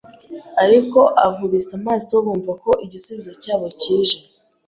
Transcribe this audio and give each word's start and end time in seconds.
ariko 0.63 0.99
ankubise 1.23 1.71
amaso 1.79 2.13
bumva 2.23 2.51
ko 2.63 2.71
igisubizo 2.85 3.31
cyabo 3.41 3.65
cyije. 3.79 4.17